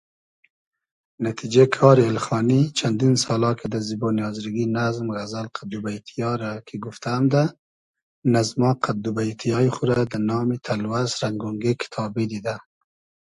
نتیجې 1.25 1.65
کاری 1.75 2.03
اېلخانی 2.07 2.61
چئندین 2.77 3.13
سالا 3.23 3.51
کی 3.59 3.67
دۂ 3.71 3.79
زیبۉنی 3.87 4.21
آزرگی 4.29 4.65
نئزم، 4.75 5.07
غئزئل 5.15 5.47
قئد 5.55 5.67
دو 5.71 5.79
بݷتی 5.83 6.13
یا 6.23 6.31
رۂ 6.39 6.51
کی 6.67 6.75
گوفتۂ 6.83 7.09
امدۂ، 7.17 7.43
نئزما 8.33 8.71
قئد 8.83 8.97
دوبݷتی 9.03 9.47
یای 9.53 9.69
خو 9.75 9.81
رۂ 9.89 9.95
دۂ 10.11 10.17
نامی 10.29 10.57
تئلوئس 10.65 11.11
رئنگ 11.21 11.41
اۉنگې 11.45 11.71
کیتابی 11.81 12.25
دیدۂ 12.31 12.55